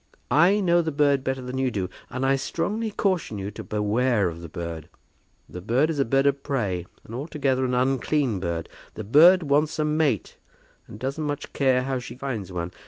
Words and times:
I 0.31 0.61
know 0.61 0.81
the 0.81 0.91
bird 0.91 1.23
better 1.23 1.43
than 1.43 1.59
you 1.59 1.69
do, 1.69 1.87
and 2.09 2.25
I 2.25 2.35
strongly 2.35 2.89
caution 2.89 3.37
you 3.37 3.51
to 3.51 3.63
beware 3.63 4.29
of 4.29 4.41
the 4.41 4.49
bird. 4.49 4.89
The 5.47 5.61
bird 5.61 5.91
is 5.91 5.99
a 5.99 6.05
bird 6.05 6.25
of 6.25 6.41
prey, 6.41 6.87
and 7.03 7.13
altogether 7.13 7.63
an 7.65 7.75
unclean 7.75 8.39
bird. 8.39 8.67
The 8.95 9.03
bird 9.03 9.43
wants 9.43 9.77
a 9.77 9.85
mate 9.85 10.37
and 10.87 10.97
doesn't 10.97 11.23
much 11.23 11.53
care 11.53 11.83
how 11.83 11.99
she 11.99 12.15
finds 12.15 12.51
one. 12.51 12.71